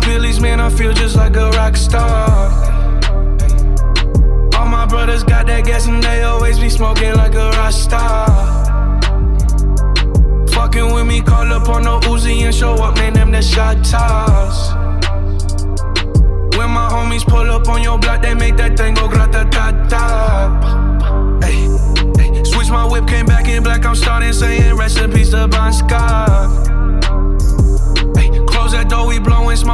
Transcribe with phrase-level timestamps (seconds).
[0.00, 2.50] pillies, man, I feel just like a rock star.
[4.56, 8.26] All my brothers got that gas and they always be smoking like a rock star.
[10.48, 13.84] Fucking with me, call up on no Uzi and show up, man, them the shot
[13.84, 14.72] toss.
[16.56, 19.70] When my homies pull up on your block, they make that thing go grata ta
[19.88, 20.89] ta.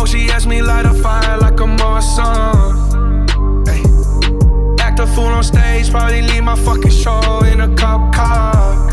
[0.06, 0.22] Smoke.
[0.22, 2.86] She asked me light a fire like a Marsan.
[3.66, 3.82] Hey,
[4.82, 8.86] act a fool on stage, probably leave my fucking show in a cop car.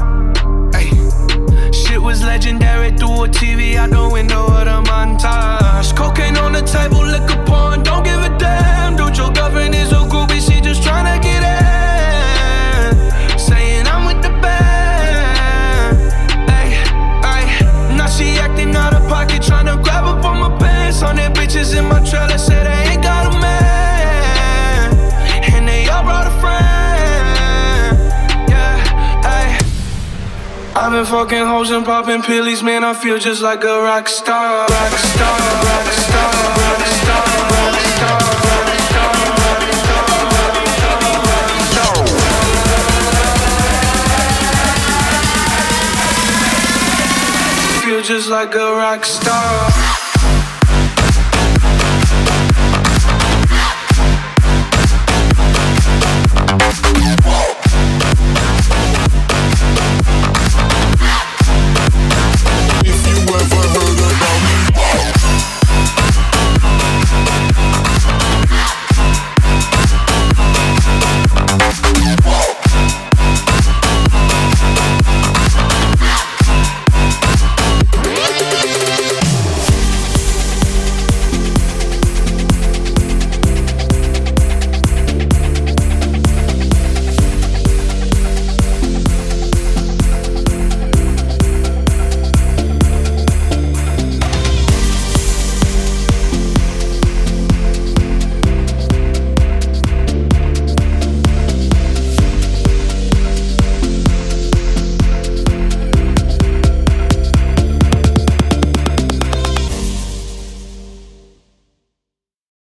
[1.71, 5.95] Shit was legendary through a TV out the window of the montage.
[5.95, 7.43] Cocaine on the table, liquor
[21.63, 24.93] bitches in my trailer say they ain't got a man.
[25.53, 27.97] And they all brought a friend.
[28.49, 29.57] Yeah, ayy.
[30.75, 32.83] I've been fucking hoes and popping pills, man.
[32.83, 34.67] I feel just like a rock star.
[34.67, 38.19] Rock star, rock star, rock star, rock star.
[38.43, 41.09] Rock star, rock star, rock star
[41.77, 41.87] no.
[47.83, 50.02] Feel Just like a rock star.